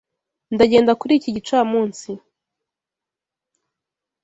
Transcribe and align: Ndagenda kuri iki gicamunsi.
Ndagenda 0.53 0.91
kuri 0.99 1.13
iki 1.19 1.29
gicamunsi. 1.35 2.09